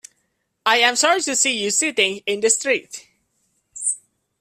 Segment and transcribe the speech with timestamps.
[0.65, 3.07] I am sorry to see you sitting in the street.